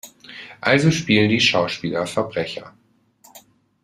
[0.61, 2.73] Also spielen die Schauspieler Verbrecher.